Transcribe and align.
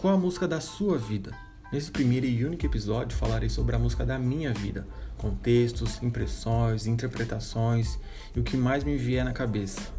Qual 0.00 0.14
a 0.14 0.16
música 0.16 0.46
da 0.46 0.60
sua 0.60 0.96
vida? 0.96 1.32
Nesse 1.72 1.90
primeiro 1.90 2.24
e 2.24 2.44
único 2.44 2.64
episódio 2.64 3.18
falarei 3.18 3.48
sobre 3.48 3.74
a 3.74 3.80
música 3.80 4.06
da 4.06 4.16
minha 4.16 4.54
vida, 4.54 4.86
contextos, 5.16 6.00
impressões, 6.00 6.86
interpretações 6.86 7.98
e 8.32 8.38
o 8.38 8.44
que 8.44 8.56
mais 8.56 8.84
me 8.84 8.96
vier 8.96 9.24
na 9.24 9.32
cabeça. 9.32 9.97